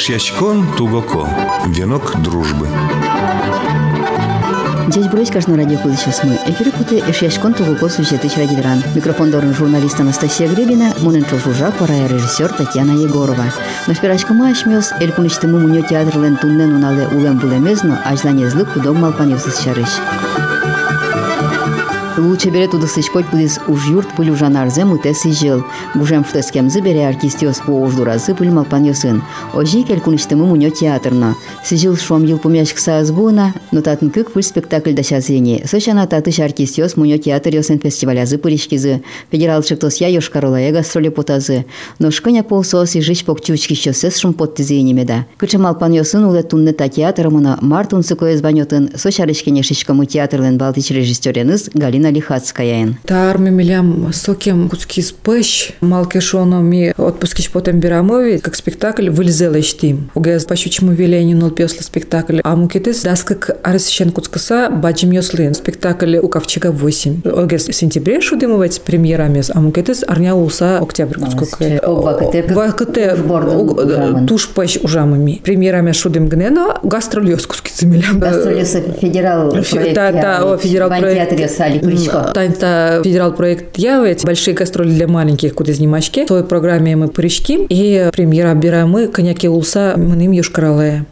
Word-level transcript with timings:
Ишьячкон 0.00 0.66
Тугоко. 0.78 1.28
Венок 1.66 2.22
дружбы. 2.22 2.66
Здесь 4.88 5.08
брось 5.08 5.30
каждый 5.30 5.56
радио 5.56 5.76
сейчас 5.94 6.24
мы. 6.24 6.38
Эфир 6.46 6.72
путы 6.72 7.00
эшьяшкон 7.06 7.52
тугуко 7.52 7.90
сюжеты 7.90 8.30
радиверан. 8.34 8.82
Микрофон 8.94 9.30
дорын 9.30 9.54
журналист 9.54 10.00
Анастасия 10.00 10.48
Гребина, 10.48 10.94
мунен 11.00 11.26
чужужа 11.26 11.70
пора 11.78 12.08
режиссер 12.08 12.48
Татьяна 12.48 12.92
Егорова. 12.92 13.44
Но 13.86 13.92
спирачка 13.92 14.32
мы 14.32 14.50
ашмёс, 14.52 14.90
эль 15.00 15.12
куничтымы 15.12 15.60
муньо 15.60 15.82
театрлен 15.82 16.38
туннен 16.38 16.76
унале 16.76 17.06
улем 17.08 17.36
булемезно, 17.36 18.00
аж 18.02 18.20
занезлы 18.20 18.64
худом 18.64 19.02
малпаневсыз 19.02 19.62
чарыш. 19.62 19.90
Лучше 22.20 22.50
берет 22.50 22.72
туда 22.72 22.86
сычкоть 22.86 23.30
будис 23.32 23.58
уж 23.66 23.88
юрт 23.88 24.08
пыль 24.14 24.28
уже 24.28 24.48
нарзе 24.48 24.84
муте 24.84 25.14
сижил. 25.14 25.64
Бужем 25.94 26.22
кем 26.52 26.68
забере 26.68 27.08
артистиос 27.08 27.62
по 27.64 27.70
уж 27.70 27.94
дуразы 27.94 28.34
пыль 28.34 28.50
малпаньо 28.50 28.92
сын. 28.92 29.22
Ожи 29.54 29.82
кель 29.82 30.00
куништымы 30.00 30.44
муньо 30.44 30.68
театрно. 30.68 31.34
Сижил 31.64 31.96
шом 31.96 32.24
ел 32.24 32.38
помяшк 32.38 32.78
саазбуна, 32.78 33.54
но 33.72 33.80
татын 33.80 34.10
кык 34.10 34.32
пыль 34.32 34.42
спектакль 34.42 34.92
да 34.92 35.02
шазени. 35.02 35.62
Сочана 35.64 36.06
татыш 36.06 36.40
артистиос 36.40 36.98
муньо 36.98 37.16
театр 37.16 37.54
йосен 37.54 37.78
фестивалязы 37.78 38.36
пылишкизы. 38.36 39.02
Федерал 39.30 39.62
шектос 39.62 39.96
я 39.96 40.08
йошкаролая 40.08 40.72
гастроли 40.72 41.08
потазы. 41.08 41.64
Но 41.98 42.10
шкыня 42.10 42.42
полсос 42.42 42.96
и 42.96 43.00
жич 43.00 43.24
покчучки 43.24 43.72
щосес 43.72 44.18
шум 44.18 44.34
подтизенемеда. 44.34 45.24
Кычы 45.38 45.56
малпаньо 45.56 46.04
сын 46.04 46.24
уле 46.26 46.42
тунны 46.42 46.74
та 46.74 46.88
театрымына 46.88 47.60
мартун 47.62 48.02
сыкоез 48.02 48.42
баньотын 48.42 48.90
сочарышкене 48.94 49.62
шишкаму 49.62 50.04
театрлен 50.04 50.58
балтич 50.58 50.90
режиссереныз 50.90 51.70
Галина 51.72 52.09
Лихацкая. 52.10 52.96
Тар 53.04 53.38
ми 53.38 53.50
милям 53.50 54.12
сокем 54.12 54.68
куцки 54.68 55.00
спэш, 55.02 55.72
малкешоно 55.80 56.60
ми 56.60 56.92
отпускич 56.96 57.50
потом 57.50 57.80
берамови, 57.80 58.38
как 58.38 58.54
спектакль 58.54 59.10
вылезела 59.10 59.62
штим. 59.62 60.10
Угез 60.14 60.44
пащучему 60.44 60.92
велению 60.92 61.36
нол 61.36 61.50
песла 61.50 61.82
спектакль, 61.82 62.40
а 62.42 62.56
мукетес 62.56 63.02
дас 63.02 63.22
как 63.22 63.58
арсищен 63.62 64.10
куцкаса 64.10 64.70
баджим 64.70 65.10
йослын. 65.12 65.54
Спектакль 65.54 66.16
у 66.16 66.28
Ковчега 66.28 66.70
8. 66.70 67.22
Угез 67.24 67.66
сентябре 67.66 68.20
шудымовать 68.20 68.80
премьера 68.82 69.24
мес, 69.24 69.50
а 69.54 69.60
мукетес 69.60 70.04
арня 70.06 70.34
улса 70.34 70.78
октябрь 70.78 71.18
куцкука. 71.18 71.80
Вакыте 72.50 73.16
туш 74.26 74.48
пащ 74.48 74.78
ужамами. 74.82 75.40
Премьера 75.44 75.80
мес 75.80 75.96
шудым 75.96 76.28
гнено, 76.28 76.78
гастролиос 76.82 77.46
куцки 77.46 77.70
цемелям. 77.70 78.18
Гастролиос 78.18 78.76
федерал. 79.00 79.52
Да, 79.94 80.12
да, 80.12 80.56
федерал 80.58 80.88
проект. 80.88 81.32
Таньта 82.08 83.00
федерал 83.04 83.32
проект 83.32 83.78
явить 83.78 84.24
большие 84.24 84.54
гастроли 84.54 84.90
для 84.90 85.08
маленьких 85.08 85.54
куда 85.54 85.72
снимачки. 85.72 86.24
В 86.24 86.28
той 86.28 86.44
программе 86.44 86.96
мы 86.96 87.08
прыжки 87.08 87.66
и 87.68 88.10
премьера 88.12 88.54
мы 88.86 89.08
коньяки 89.08 89.48
улса 89.48 89.94
мыным 89.96 90.32
юшкаралая. 90.32 91.06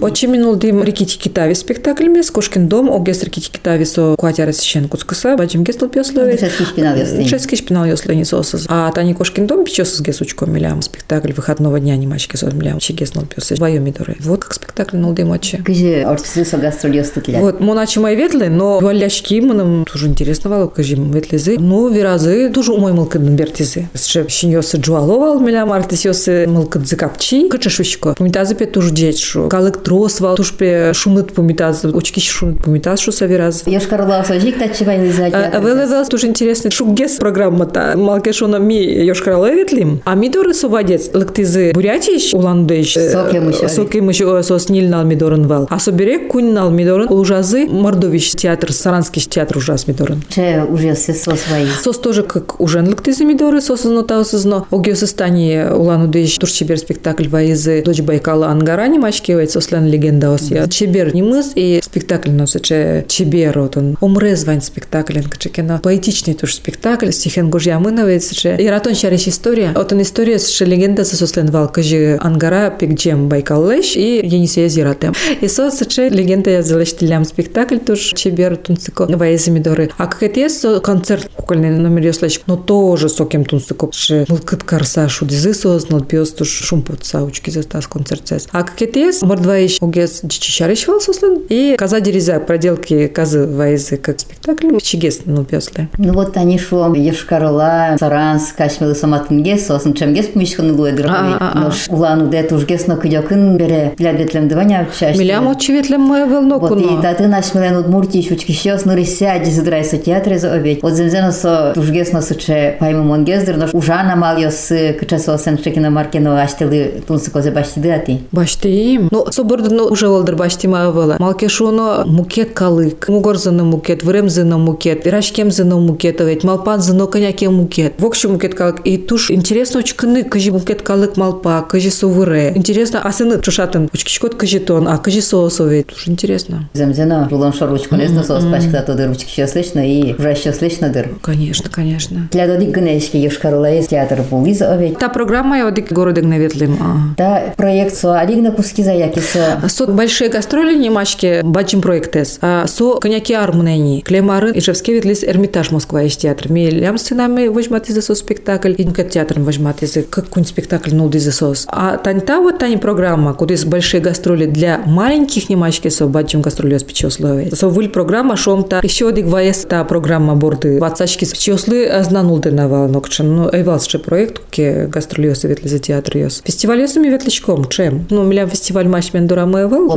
Очень 0.00 0.30
минул 0.30 0.56
дым 0.56 0.82
рикити 0.82 1.16
китави 1.16 1.54
спектаклями 1.54 2.20
с 2.20 2.30
Кошкин 2.30 2.68
дом, 2.68 2.90
огес 2.90 3.22
рикити 3.22 3.50
китави 3.50 3.84
со 3.84 4.14
куатяра 4.16 4.52
сещен 4.52 4.88
куцкаса, 4.88 5.36
баджим 5.36 5.64
гестл 5.64 5.86
пёслове. 5.86 6.36
Ческий 6.36 7.56
шпинал 7.56 7.84
ёслени 7.84 8.24
сосыз. 8.24 8.66
А 8.68 8.90
тани 8.92 9.14
Кошкин 9.14 9.46
дом 9.46 9.64
печёс 9.64 9.90
с 9.90 10.00
гесучком 10.00 10.52
милям 10.52 10.82
спектакль 10.82 11.32
выходного 11.32 11.80
дня 11.80 11.96
немачки 11.96 12.36
со 12.36 12.46
милям 12.52 12.78
чигеснул 12.78 13.24
пёс. 13.24 13.52
Вайо 13.58 13.80
мидоры. 13.80 14.16
Вот 14.20 14.44
как 14.44 14.54
спектакль 14.54 14.96
нул 14.96 15.12
дым 15.12 15.30
очи. 15.30 15.62
Кыжи 15.64 16.02
артисты 16.02 16.44
со 16.44 16.58
гастроли 16.58 17.04
Вот, 17.38 17.60
моначи 17.60 17.98
мои 17.98 18.16
ветлы, 18.16 18.48
но 18.48 18.80
валяшки 18.80 19.40
мыным 19.40 19.85
тоже 19.90 20.08
интересно 20.08 20.50
вало 20.50 20.66
кажем 20.66 21.10
ветлезе. 21.12 21.56
Ну, 21.58 21.88
виразы 21.88 22.50
тоже 22.50 22.72
умой 22.72 22.92
мылкын 22.92 23.36
бертезе. 23.36 23.88
Ще 23.94 24.28
шиньосы 24.28 24.78
джуаловал 24.78 25.38
милям 25.38 25.72
артисёсы 25.72 26.46
мылкын 26.46 26.84
зыкапчи. 26.84 27.48
Кычашучко. 27.48 28.14
Пумитазы 28.14 28.54
пе 28.54 28.66
тоже 28.66 28.90
деть 28.90 29.20
шу. 29.20 29.48
Калык 29.48 29.82
трос 29.82 30.20
вал 30.20 30.36
туш 30.36 30.52
пе 30.52 30.92
шумыт 30.92 31.32
пумитазы. 31.32 31.88
Очки 31.94 32.20
шумыт 32.20 32.62
пумитаз 32.64 33.00
шу 33.00 33.12
савираз. 33.12 33.62
Йошкарлау 33.66 34.24
сожик 34.24 34.58
тачивай 34.58 35.06
лизать. 35.06 35.32
Веле 35.32 35.86
вел 35.86 36.06
тоже 36.06 36.26
интересно. 36.26 36.70
Шугес 36.70 37.16
программа-то. 37.16 37.94
Малкешона 37.96 38.58
ми 38.58 38.82
Йошкарлау 38.82 39.54
ветлим. 39.54 40.00
А 40.04 40.14
ми 40.14 40.28
доры 40.28 40.52
сувадец. 40.52 41.10
Лыктызы 41.14 41.72
Бурятиш 41.72 42.34
уландыш. 42.34 42.94
Соке 42.94 43.40
мышо. 43.40 43.68
Соке 43.68 44.00
мышо 44.02 44.42
сос 44.42 44.68
нил 44.68 44.88
нал 44.88 45.04
мидорын 45.04 45.46
вал. 45.46 45.68
А 45.70 45.78
собере 45.78 46.18
кунь 46.18 46.52
нал 46.52 46.70
мидорын. 46.70 47.06
Ужазы 47.08 47.66
Мордович 47.66 48.32
театр, 48.32 48.72
Саранский 48.72 49.22
театр 49.22 49.58
ужас 49.76 49.86
мидорын. 49.86 50.22
Че 50.28 50.64
уже 50.70 50.94
се 50.96 51.14
сос 51.14 51.46
вай. 51.50 51.66
Сос 51.82 51.98
тоже 51.98 52.22
как 52.22 52.60
ужен 52.60 52.88
лыктызы 52.88 53.24
мидоры 53.24 53.60
сос 53.60 53.84
но 53.84 54.02
таусызно. 54.02 54.66
Огиосы 54.70 55.06
стани 55.06 55.64
улану 55.70 56.08
дейш 56.08 56.38
турчебер 56.38 56.78
спектакль 56.78 57.28
вайзы 57.28 57.82
дочь 57.82 58.00
Байкала 58.00 58.48
Ангара 58.48 58.88
немачкевает 58.88 59.50
сослен 59.50 59.86
легенда 59.86 60.30
ос 60.30 60.50
я. 60.50 60.66
Чебер 60.66 61.14
немыс 61.14 61.52
и 61.54 61.80
спектакль 61.82 62.30
носит 62.30 62.62
че 62.62 63.04
чебер 63.08 63.58
вот 63.58 63.76
он. 63.76 63.96
Умре 64.00 64.36
звань 64.36 64.62
спектакль 64.62 65.20
качекена. 65.20 65.80
Поэтичный 65.82 66.34
тоже 66.34 66.54
спектакль 66.54 67.10
стихен 67.10 67.50
гожья 67.50 67.78
мыновец 67.78 68.30
че. 68.30 68.56
И 68.56 68.66
ратон 68.68 68.94
чариш 68.94 69.28
история. 69.28 69.72
Вот 69.74 69.92
он 69.92 70.02
история 70.02 70.38
с 70.38 70.60
легенда 70.64 71.04
со 71.04 71.16
сослен 71.16 71.46
вал 71.50 71.68
кажи 71.68 72.18
Ангара 72.20 72.70
пикджем 72.70 73.28
Байкал 73.28 73.66
леш 73.66 73.96
и 73.96 74.20
Енисея 74.24 74.68
зиратем. 74.68 75.12
И 75.40 75.48
сос 75.48 75.82
че 75.88 76.08
легенда 76.08 76.50
я 76.50 76.62
залештилям 76.62 77.24
спектакль 77.24 77.78
тоже 77.78 78.14
чебер 78.14 78.56
тунцико 78.56 79.06
вайзы 79.06 79.50
мидоры. 79.66 79.90
А 79.98 80.06
как 80.06 80.22
это 80.22 80.40
есть 80.40 80.64
концерт 80.82 81.30
кукольный 81.34 81.70
номер 81.70 82.06
яслач, 82.06 82.40
но 82.46 82.56
тоже 82.56 83.08
сокем 83.08 83.44
тунцико. 83.44 83.88
Ше 83.92 84.24
мылкыт 84.28 84.62
карса 84.62 85.08
шудизы 85.08 85.54
сознал 85.54 86.00
пьес 86.00 86.32
туш 86.32 86.48
шум 86.48 86.82
под 86.82 87.04
саучки 87.04 87.50
за 87.50 87.62
тас 87.62 87.86
концерт 87.86 88.22
цес. 88.24 88.48
А 88.52 88.62
как 88.62 88.80
это 88.82 88.98
есть 88.98 89.22
мордваиш 89.22 89.78
огес 89.80 90.20
дичишариш 90.22 90.86
вал 90.86 91.00
сослен 91.00 91.42
и 91.48 91.76
каза 91.78 92.00
дереза 92.00 92.40
проделки 92.40 93.06
казы 93.08 93.46
вайзы 93.46 93.96
как 93.96 94.20
спектакль 94.20 94.76
чигес 94.80 95.20
ну 95.24 95.44
пьесле. 95.44 95.88
Ну 95.98 96.12
вот 96.12 96.36
они 96.36 96.58
шо 96.58 96.94
Ешкарола, 96.94 97.96
Саранск, 97.98 98.56
Кашмелы 98.56 98.94
Саматынге, 98.94 99.58
сосын 99.58 99.94
чемгес 99.94 100.26
пумишканы 100.26 100.72
луэдыр. 100.72 101.06
Но 101.54 101.72
улану 101.88 102.30
дет 102.30 102.52
ужгес 102.52 102.86
но 102.86 102.96
кыдёкын 102.96 103.56
бере 103.56 103.94
лядветлем 103.98 104.48
дываня 104.48 104.88
чаш. 104.98 105.16
Милям 105.16 105.48
очеветлем 105.48 106.00
мое 106.00 106.26
велно 106.26 106.58
Вот 106.58 106.80
и 106.80 107.02
таты 107.02 107.26
наш 107.26 107.54
милен 107.54 107.76
удмуртий 107.76 108.26
шучки 108.26 108.52
щас 108.52 108.84
нырыся 108.84 109.38
со 109.56 109.98
театре 109.98 110.38
за 110.38 110.52
обедь. 110.52 110.82
Вот 110.82 110.94
земзено 110.94 111.32
со 111.32 111.72
ужгес 111.76 112.12
но 112.12 112.20
сыче 112.20 112.76
паймы 112.78 113.02
монгездыр, 113.02 113.56
но 113.56 113.66
ужана 113.72 114.16
мал 114.16 114.36
ёс 114.36 114.72
кычасо 114.98 115.38
сен 115.38 115.58
шекино 115.58 115.90
маркино 115.90 116.42
аштылы 116.42 117.02
тунсы 117.06 117.30
козе 117.30 117.50
баштиды 117.50 117.90
ати. 117.90 118.20
Баштиим. 118.32 119.08
Ну, 119.10 119.26
соборды 119.30 119.74
ну 119.74 119.84
уже 119.84 120.08
волдыр 120.08 120.36
баштима 120.36 120.84
вела. 120.84 121.16
Малкешоно 121.18 122.04
мукет 122.06 122.52
калык, 122.52 123.08
мугорзыны 123.08 123.64
мукет, 123.64 124.02
времзыны 124.02 124.56
мукет, 124.56 125.02
пирашкемзыны 125.02 125.76
мукет, 125.76 126.20
ведь 126.20 126.44
малпанзыны 126.44 127.06
коняке 127.06 127.50
мукет. 127.50 127.94
В 127.98 128.06
общем 128.06 128.32
мукет 128.32 128.54
калык. 128.54 128.80
И 128.84 128.98
туш 128.98 129.30
интересно 129.30 129.80
очканы, 129.80 130.24
кажи 130.24 130.52
мукет 130.52 130.82
калык 130.82 131.16
малпа, 131.16 131.62
кажи 131.62 131.90
сувыре. 131.90 132.52
Интересно, 132.54 133.00
а 133.02 133.12
сыны 133.12 133.40
чушатын, 133.40 133.88
очкишкот 133.92 134.34
кажи 134.34 134.58
тон, 134.58 134.88
а 134.88 134.98
кажи 134.98 135.20
соосо 135.20 135.64
ведь. 135.64 135.88
Туш 135.88 136.08
интересно. 136.08 136.68
Земзено 136.74 137.28
рулон 137.30 137.52
шоручку 137.52 137.96
не 137.96 138.08
сос 138.08 138.44
пачка 138.44 138.82
то 138.82 138.94
дырочки 138.94 139.40
щас 139.46 139.54
лично 139.54 139.86
и 139.86 140.14
уже 140.18 140.34
щас 140.34 140.62
лично 140.62 140.88
дыр. 140.88 141.08
Конечно, 141.22 141.70
конечно. 141.70 142.28
Для 142.32 142.46
додик 142.46 142.70
гнешки 142.70 143.16
Йошкарола 143.16 143.66
есть 143.66 143.90
театр 143.90 144.22
булиз 144.30 144.62
обедь. 144.62 144.98
Та 144.98 145.08
программа 145.08 145.58
я 145.58 145.66
одик 145.66 145.92
городек 145.92 146.24
наветлим. 146.24 147.14
Да, 147.16 147.54
проект 147.56 147.94
со 147.96 148.18
одигна 148.18 148.50
куски 148.50 148.82
заяки 148.82 149.20
со. 149.20 149.68
Со 149.68 149.86
большие 149.86 150.30
гастроли 150.30 150.74
немачки 150.74 151.42
бачим 151.44 151.80
проектес. 151.80 152.38
А 152.42 152.66
со 152.66 152.94
коняки 152.94 153.34
армнени. 153.34 154.00
Клемарын 154.00 154.52
Ижевский 154.56 154.94
ветлис 154.94 155.22
Эрмитаж 155.22 155.70
Москва 155.70 156.02
есть 156.02 156.20
театр. 156.20 156.50
Ми 156.50 156.68
лям 156.70 156.98
сынами 156.98 157.46
возьмат 157.48 157.88
из 157.88 158.04
сос 158.04 158.18
спектакль. 158.18 158.74
И 158.76 158.84
театром 158.84 159.44
возьмат 159.44 159.82
из 159.82 159.96
какой 160.10 160.44
спектакль 160.44 160.94
нул 160.94 161.08
из 161.10 161.32
сос. 161.34 161.66
А 161.68 161.96
таньта 161.98 162.40
вот 162.40 162.58
тани 162.58 162.76
программа, 162.76 163.34
куда 163.34 163.54
есть 163.54 163.66
большие 163.66 164.00
гастроли 164.00 164.46
для 164.46 164.80
маленьких 164.86 165.48
немачки 165.48 165.88
со 165.88 166.06
бачим 166.06 166.42
гастроли 166.42 166.78
с 166.78 166.82
печесловой. 166.82 167.50
Со 167.52 167.68
выль 167.68 167.88
программа 167.88 168.36
шомта 168.36 168.80
еще 168.82 169.08
одик 169.08 169.26
ваес 169.36 169.66
та 169.68 169.84
программа 169.84 170.34
борды. 170.34 170.80
Печеслы 170.80 171.90
знанул 172.02 172.38
денавал 172.38 172.88
нокчен. 172.88 173.36
Ну, 173.36 173.50
эйвал 173.52 173.78
ще 173.80 173.98
проект, 173.98 174.40
ке 174.50 174.86
гастроли 174.86 175.34
ветли 175.42 175.68
за 175.68 175.78
театр 175.78 176.16
йос. 176.16 176.42
Фестиваль 176.44 176.80
ёсами 176.80 177.08
ветличком. 177.08 177.68
Чем? 177.68 178.06
Ну, 178.08 178.24
милям 178.24 178.48
фестиваль 178.48 178.88
маш 178.88 179.12
мендура 179.12 179.44
мэвел. 179.44 179.94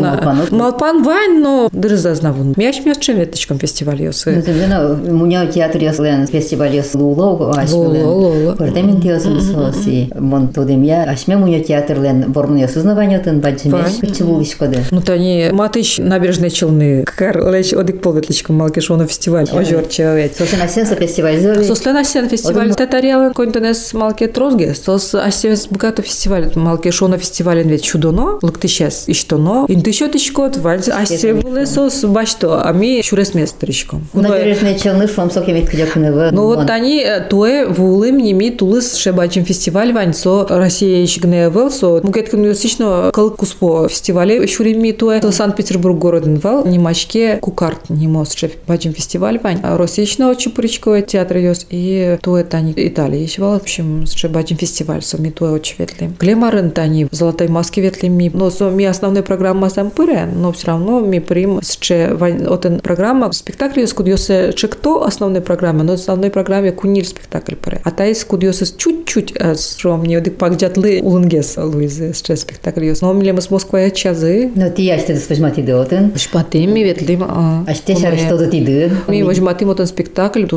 Малпан 0.52 1.04
вань, 1.04 1.40
но 1.40 1.70
дырза 1.72 2.16
знавун. 2.16 2.54
Мяч 2.58 2.84
мяч 2.86 3.00
чем 3.00 3.18
ветличком 3.18 3.60
фестиваль 3.60 4.02
ёсы. 4.02 4.44
Ну, 4.68 5.14
муня 5.14 5.48
театр 5.48 5.82
ёс 5.82 6.00
лен 6.00 6.28
фестиваль 6.28 6.76
ёс 6.76 6.94
луло, 6.94 7.54
ашмелен. 7.56 8.58
Пардемин 8.58 9.00
ёсын 9.00 9.40
соси. 9.40 10.12
Мон 10.20 10.50
тудем 10.50 10.84
я, 10.84 11.04
ашме 11.04 11.38
муня 11.38 11.64
театр 11.64 12.02
лен 12.02 12.26
борн 12.28 12.58
ёс 12.58 12.76
узнаваньотын 12.76 13.40
баджиме. 13.40 13.86
Кычы 14.02 14.26
булышкоды. 14.26 14.80
Ну, 14.92 15.02
тани 15.02 15.50
матыч 15.54 15.98
набережные 16.00 16.50
челны. 16.50 17.06
Кар 17.06 17.50
леч 17.50 17.74
одик 17.74 18.02
пол 18.02 18.14
ветличком 18.14 18.58
малкешону 18.58 19.06
фестиваль 19.06 19.29
фестиваль 19.30 19.62
ожорча 19.62 20.16
ведь. 20.16 20.36
Сосын 20.36 20.62
асенса 20.62 20.96
фестиваль 20.96 21.40
зовет. 21.40 21.66
Сослен 21.66 21.98
асен 21.98 22.30
фестиваль 22.30 22.74
татариал 22.76 23.32
койнтенес 23.34 23.94
малке 23.94 24.28
трозге. 24.28 24.74
Сос 24.74 25.16
асен 25.16 25.56
богато 25.70 26.02
фестиваль 26.02 26.52
малке 26.56 26.92
шона 26.92 27.18
фестивален 27.18 27.68
ведь 27.68 27.84
чудоно. 27.84 28.40
Лыкты 28.42 28.68
сейчас 28.68 29.06
иштоно. 29.08 29.66
Инты 29.68 29.92
счет 29.92 30.16
ишкот 30.16 30.58
вальз 30.58 30.90
асе 30.90 31.34
буле 31.34 31.66
сос 31.66 32.04
башто. 32.04 32.62
А 32.64 32.74
ми 32.74 33.02
шурес 33.04 33.34
местричком. 33.34 34.08
Набережные 34.14 34.78
Челны 34.78 35.08
шом 35.08 35.32
соки 35.32 35.52
мит 35.52 35.70
кидякны 35.70 36.32
Ну 36.32 36.46
вот 36.46 36.70
они 36.70 37.06
туе 37.30 37.66
вулым 37.66 38.18
ними 38.18 38.50
тулыс 38.50 38.96
шебачим 38.96 39.46
фестиваль 39.46 39.94
вань 39.94 40.14
со 40.14 40.46
Россия 40.50 41.04
ишгне 41.04 41.50
вел 41.50 41.72
со 41.72 42.02
мукет 42.02 42.30
кымюсично 42.30 43.12
кыл 43.14 43.32
куспо 43.32 43.88
фестивале 43.88 44.48
шурими 44.48 44.92
туе 44.92 45.20
то 45.20 45.32
Санкт-Петербург 45.32 45.98
городен 45.98 46.40
вал 46.40 46.66
немачке 46.66 47.38
кукарт 47.38 47.90
немос 47.90 48.34
шебачим 48.36 48.94
фестиваль 48.94 49.19
вань 49.20 49.60
Российно 49.64 50.36
чупричковый 50.36 51.02
театр 51.02 51.38
ёс 51.38 51.66
и 51.70 52.18
туе 52.22 52.44
тани 52.44 52.74
Италия 52.76 53.22
еще 53.22 53.42
в 53.42 53.54
общем 53.54 54.06
шебачим 54.06 54.58
фестиваль 54.58 55.02
со 55.02 55.22
ми 55.22 55.32
туе 55.32 55.52
очень 55.52 55.76
ветли. 55.78 56.10
Клемарын 56.18 56.72
тани 56.72 57.06
в 57.06 57.16
золотой 57.16 57.48
маске 57.48 57.82
ветли 57.82 58.08
ми 58.08 58.32
но 58.34 58.50
со 58.50 58.70
ми 58.70 58.86
основной 58.86 59.24
программа 59.24 59.70
сам 59.70 59.92
пыре 59.92 60.26
но 60.26 60.52
все 60.52 60.68
равно 60.68 61.02
ми 61.02 61.20
прим 61.20 61.60
ще 61.62 62.12
отен 62.48 62.80
программа 62.80 63.32
спектакль 63.34 63.86
скудиосе 63.86 64.54
чекто 64.56 65.04
основной 65.04 65.42
программе 65.42 65.84
но 65.84 65.94
основной 65.94 66.30
программе 66.30 66.72
кунир 66.72 67.06
спектакль 67.06 67.56
пыре. 67.56 67.82
А 67.84 67.92
та 67.92 68.06
из 68.06 68.20
скудиосе 68.20 68.66
чуть-чуть 68.78 69.34
шом 69.78 70.04
не 70.04 70.16
одик 70.16 70.38
пакджатлы 70.38 71.02
улынгес 71.02 71.58
луизе 71.58 72.14
ще 72.14 72.36
спектакль 72.36 72.86
ёс. 72.86 73.02
Но 73.02 73.14
ми 73.14 73.42
с 73.42 73.50
Москвы 73.50 73.92
чазы. 73.92 74.52
Ну 74.56 74.72
ти 74.76 74.84
яште 74.84 75.14
да 75.14 75.20
спожмати 75.20 75.62
деотен. 75.62 76.12
Шпатим 76.16 76.74
ми 76.74 76.84
ветли. 76.84 77.20
А 77.68 77.74
ще 77.74 77.96
шар 77.96 78.18
что 78.18 78.38
да 78.38 78.50
ти 78.50 78.62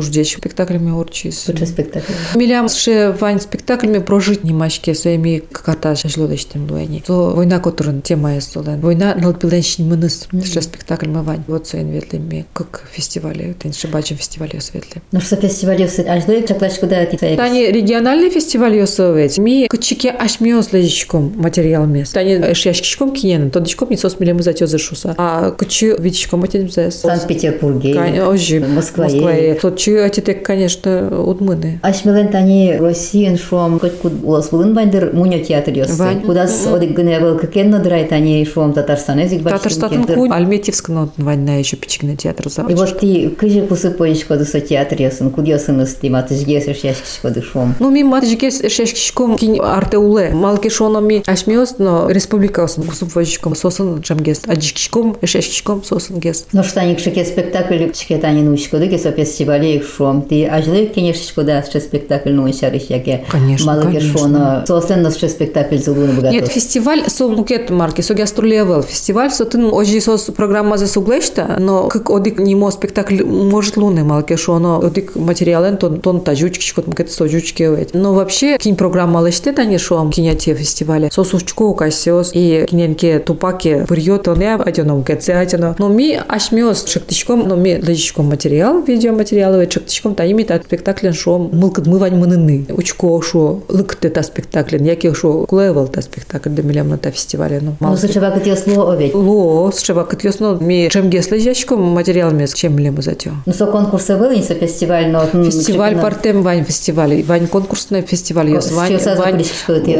дечь 0.09 0.37
спектакль 0.37 0.77
ми 0.77 0.91
орчис. 0.91 1.47
Лучше 1.47 1.65
спектакль. 1.65 2.13
Милям 2.35 2.69
ше 2.69 3.15
вань 3.19 3.39
спектакль 3.39 3.87
ми 3.87 3.99
прожить 3.99 4.43
немачке 4.43 4.95
своими 4.95 5.41
каката 5.51 5.95
шашлодочтем 5.95 6.67
дуэни. 6.67 7.03
То 7.05 7.33
война 7.35 7.59
которын 7.59 8.01
тема 8.01 8.35
есть 8.35 8.51
солен. 8.51 8.79
Война 8.81 9.15
налпиленщин 9.15 9.87
мыныс. 9.87 10.27
Ше 10.43 10.61
спектакль 10.61 11.07
мы 11.07 11.23
вань. 11.23 11.43
Вот 11.47 11.67
своин 11.67 11.89
ветли 11.89 12.17
ми 12.17 12.45
как 12.53 12.83
фестивале. 12.91 13.55
Тен 13.61 13.73
шибачим 13.73 14.17
фестивале 14.17 14.61
светли. 14.61 15.01
Ну 15.11 15.21
что 15.21 15.35
фестиваль 15.35 15.81
ёсет. 15.81 16.07
Аж 16.07 16.25
доек 16.25 16.47
чаклашку 16.47 16.87
да 16.87 17.05
ти 17.05 17.17
Тани 17.17 17.71
региональный 17.71 18.29
фестиваль 18.29 18.75
ёсовец. 18.75 19.37
Ми 19.37 19.67
кычике 19.69 20.09
аш 20.09 20.39
миос 20.39 20.73
лежичком 20.73 21.33
материал 21.37 21.85
мес. 21.85 22.11
Тани 22.11 22.53
шяшкичком 22.53 23.13
кинен. 23.13 23.51
Тодичком 23.51 23.89
не 23.89 23.97
сос 23.97 24.19
милем 24.19 24.41
за 24.41 24.53
тёзы 24.53 24.77
шуса. 24.77 25.15
А 25.17 25.51
кычи 25.51 25.95
вичком 25.99 26.41
матем 26.41 26.69
зэс. 26.69 27.01
Санкт-Петербурге. 27.01 27.93
Ожи. 28.33 28.59
Москва. 28.59 29.05
Москва. 29.05 29.31
Тот 29.61 29.77
чи 29.77 29.95
атитек, 29.95 30.45
конечно, 30.45 31.23
удмыны. 31.23 31.79
Ашмелен 31.83 32.29
тани 32.29 32.77
Россиен 32.79 33.37
шом 33.37 33.79
кот 33.79 33.93
куд 34.01 34.13
улас 34.23 34.49
булын 34.49 34.73
байдыр 34.73 35.11
муньо 35.13 35.39
театр. 35.39 35.73
Вань. 35.97 36.21
Кудас 36.21 36.67
одик 36.67 36.93
гыне 36.93 37.19
был 37.19 37.37
кекен 37.37 37.69
надрай 37.69 38.05
тани 38.05 38.45
шом 38.45 38.73
Татарстан 38.73 39.19
язык 39.19 39.41
башкин 39.41 39.57
Татарстан 39.57 39.89
кендер. 39.89 40.15
ку 40.15 40.31
Альметьевск 40.31 40.89
но 40.89 41.09
война 41.17 41.55
еще 41.55 41.77
пичигный 41.77 42.15
театр 42.15 42.49
за. 42.49 42.63
И 42.63 42.73
вот 42.73 42.99
ти 42.99 43.29
кыжы 43.29 43.65
кусы 43.67 43.91
поиш 43.91 44.23
коду 44.25 44.45
со 44.45 44.59
театр 44.59 45.01
ёсын, 45.01 45.31
куд 45.31 45.47
ёсын 45.47 45.81
ысти 45.81 46.07
матыжгес 46.09 46.67
яшкиш 46.67 47.19
коду 47.21 47.41
шом. 47.41 47.75
Ну, 47.79 47.89
ми 47.91 48.03
матжикес 48.03 48.61
шешкишком 48.71 49.37
кин 49.37 49.61
арте 49.61 49.97
уле. 49.97 50.31
Малки 50.33 50.69
шоно 50.69 50.99
ми 50.99 51.23
ашмиос, 51.25 51.75
но 51.79 52.09
республика 52.09 52.63
осын 52.63 52.83
кусуп 52.83 53.15
вожичком 53.15 53.55
сосын 53.55 53.99
джамгес. 53.99 54.41
Аджикишком, 54.47 55.17
шешкишком 55.23 55.83
сосын 55.83 56.19
гес. 56.19 56.45
Но 56.51 56.63
что 56.63 56.81
они 56.81 56.95
кшеке 56.95 57.25
спектакль 57.25 57.91
чке 57.93 58.17
тани 58.23 58.41
нуш 58.41 58.69
коду 58.69 58.87
кесо 58.87 59.11
фестивале 59.11 59.75
их 59.75 59.85
шом. 59.85 60.21
Ти 60.21 60.45
ажлы 60.45 60.89
конечно 60.95 61.35
кода 61.35 61.61
ще 61.69 61.81
спектакль 61.81 62.33
шариш 62.57 62.83
яке. 62.83 63.25
Конечно, 63.29 63.73
Малыке 63.73 63.97
конечно. 63.99 64.17
шоно. 64.17 64.63
Сослен 64.65 65.01
но 65.01 65.11
ще 65.11 65.27
спектакль 65.27 65.75
зулуны 65.75 66.13
богато. 66.13 66.33
Нет, 66.33 66.47
фестиваль 66.47 67.03
со 67.07 67.27
мукет 67.27 67.69
марки, 67.69 67.99
со 67.99 68.13
гастролевел. 68.13 68.81
Фестиваль 68.81 69.29
со 69.29 69.43
тын 69.43 69.65
ожи 69.73 69.99
сос 69.99 70.29
программа 70.35 70.77
за 70.77 70.87
суглешта, 70.87 71.57
но 71.59 71.89
как 71.89 72.09
одик 72.09 72.39
нимо 72.39 72.71
спектакль 72.71 73.25
может 73.25 73.75
луны 73.75 74.05
малки 74.05 74.37
шоно 74.37 74.77
одик 74.77 75.15
материален 75.15 75.75
тон 75.75 75.99
тон 75.99 76.21
тажучки 76.21 76.73
кот 76.73 76.87
мукет 76.87 77.11
со 77.11 77.27
жучки 77.27 77.63
ведь. 77.63 77.93
Но 77.93 78.13
вообще 78.13 78.57
кин 78.57 78.77
программа 78.77 79.21
леште 79.21 79.51
тани 79.51 79.77
шоам 79.77 80.11
киняте 80.11 80.55
фестивале. 80.55 81.09
Со 81.11 81.25
сучко 81.25 81.73
касиос 81.73 82.31
и 82.33 82.65
киненке 82.69 83.19
тупаке 83.19 83.85
вырьет 83.89 84.29
он 84.29 84.39
я 84.39 84.55
адено 84.55 84.95
мукет 84.95 85.23
се 85.23 85.33
адено. 85.33 85.75
Но 85.77 85.89
ми 85.89 86.17
ашмиос 86.25 86.87
шектичком, 86.87 87.49
но 87.49 87.57
ми 87.57 87.75
лежичком 87.75 88.12
материал, 88.21 88.81
видеоматериалы 88.83 89.67
шектичком 89.71 90.13
та 90.15 90.23
ими 90.25 90.43
та 90.43 90.61
спектаклен 90.61 91.13
шоам 91.13 91.49
мылкыт 91.51 91.87
мывань 91.87 92.15
мыныны. 92.15 92.65
Учко 92.69 93.19
шо 93.21 93.61
лыкте 93.69 94.09
та 94.09 94.21
спектаклен, 94.23 94.83
яке 94.85 95.13
шо 95.13 95.45
кулевел 95.47 95.87
та 95.87 96.01
спектакль 96.01 96.49
демилям 96.49 96.89
на 96.89 96.97
та 96.97 97.11
фестивале. 97.11 97.59
Ну, 97.61 97.75
Ну 97.79 97.87
мал 97.87 97.97
со 97.97 98.07
чева 98.07 98.29
кот 98.31 98.45
ёсло 98.45 98.91
овет. 98.93 99.15
Ло, 99.15 99.71
с 99.71 99.81
чего 99.81 100.03
кыт 100.05 100.23
ясно, 100.23 100.57
ми 100.61 100.89
чем 100.91 101.09
гес 101.09 101.31
лежачком 101.31 101.81
материал 101.81 102.31
мес 102.31 102.53
чем 102.53 102.77
лему 102.77 103.01
затё. 103.01 103.31
Ну 103.45 103.53
со 103.53 103.65
конкурса 103.65 104.17
был, 104.17 104.31
не 104.31 104.43
со 104.43 104.53
фестиваль, 104.53 105.09
но... 105.09 105.23
м, 105.33 105.45
Фестиваль 105.45 105.99
партем 105.99 106.43
вань 106.43 106.63
фестиваль, 106.65 107.23
вань 107.23 107.47
конкурсный 107.47 108.01
фестиваль 108.01 108.49
О, 108.55 108.59
вань 108.73 108.97
вань 109.17 109.43